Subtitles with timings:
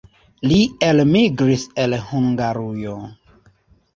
[0.51, 0.55] Li
[0.87, 2.95] elmigris el Hungarujo.